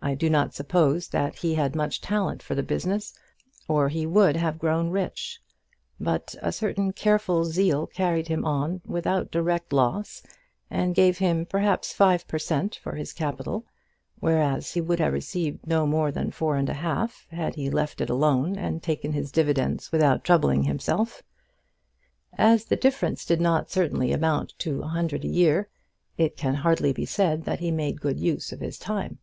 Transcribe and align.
I 0.00 0.14
do 0.14 0.30
not 0.30 0.54
suppose 0.54 1.08
that 1.08 1.40
he 1.40 1.56
had 1.56 1.74
much 1.74 2.00
talent 2.00 2.40
for 2.40 2.54
the 2.54 2.62
business, 2.62 3.12
or 3.66 3.88
he 3.88 4.06
would 4.06 4.36
have 4.36 4.60
grown 4.60 4.90
rich; 4.90 5.40
but 5.98 6.36
a 6.40 6.52
certain 6.52 6.92
careful 6.92 7.44
zeal 7.44 7.88
carried 7.88 8.28
him 8.28 8.44
on 8.44 8.80
without 8.86 9.32
direct 9.32 9.72
loss, 9.72 10.22
and 10.70 10.94
gave 10.94 11.18
him 11.18 11.44
perhaps 11.44 11.92
five 11.92 12.28
per 12.28 12.38
cent 12.38 12.76
for 12.76 12.92
his 12.94 13.12
capital, 13.12 13.66
whereas 14.20 14.74
he 14.74 14.80
would 14.80 15.00
have 15.00 15.12
received 15.12 15.66
no 15.66 15.84
more 15.84 16.12
than 16.12 16.30
four 16.30 16.54
and 16.56 16.68
a 16.68 16.74
half 16.74 17.26
had 17.32 17.56
he 17.56 17.68
left 17.68 18.00
it 18.00 18.08
alone 18.08 18.56
and 18.56 18.84
taken 18.84 19.14
his 19.14 19.32
dividends 19.32 19.90
without 19.90 20.22
troubling 20.22 20.62
himself. 20.62 21.24
As 22.38 22.66
the 22.66 22.76
difference 22.76 23.24
did 23.24 23.40
not 23.40 23.72
certainly 23.72 24.12
amount 24.12 24.54
to 24.60 24.82
a 24.82 24.86
hundred 24.86 25.24
a 25.24 25.26
year, 25.28 25.68
it 26.16 26.36
can 26.36 26.54
hardly 26.54 26.92
be 26.92 27.04
said 27.04 27.42
that 27.46 27.58
he 27.58 27.72
made 27.72 28.00
good 28.00 28.20
use 28.20 28.52
of 28.52 28.60
his 28.60 28.78
time. 28.78 29.18